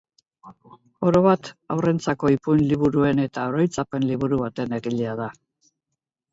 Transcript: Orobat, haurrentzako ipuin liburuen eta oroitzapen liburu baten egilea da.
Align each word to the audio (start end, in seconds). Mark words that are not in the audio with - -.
Orobat, 1.09 1.49
haurrentzako 1.75 2.33
ipuin 2.37 2.65
liburuen 2.73 3.23
eta 3.27 3.47
oroitzapen 3.53 4.11
liburu 4.11 4.43
baten 4.45 4.77
egilea 4.83 5.17
da. 5.25 5.33